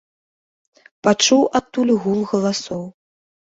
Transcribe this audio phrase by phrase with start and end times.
[1.09, 2.83] Пачуў адтуль гул галасоў.